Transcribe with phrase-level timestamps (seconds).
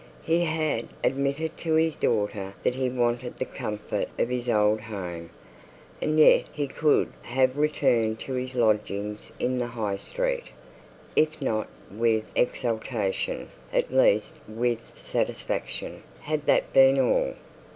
[0.23, 5.29] He had admitted to his daughter that he wanted the comfort of his old home,
[6.01, 10.45] and yet he could have returned to his lodgings in the High Street,
[11.15, 17.35] if not with exultation, at least with satisfaction, had that been all.